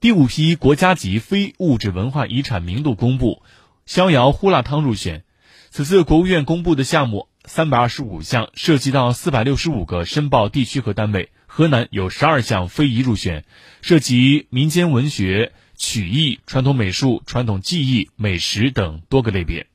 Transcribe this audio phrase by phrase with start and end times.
[0.00, 3.42] 第五批国家级非物质文化遗产名录公布，
[3.84, 5.24] 逍遥呼辣汤入选。
[5.68, 11.28] 此次国务院公布的项目三百二十五项，涉及到四百六十五个申报地区和单位。
[11.44, 13.44] 河南有十二项非遗入选，
[13.82, 19.66] 涉及民间文学、曲艺、传统美术、传统技艺、美食等多个类别。